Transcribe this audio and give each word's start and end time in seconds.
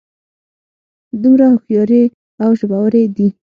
دومره 1.21 1.45
هوښیارې 1.53 2.03
او 2.43 2.49
ژبورې 2.59 3.03
دي. 3.15 3.27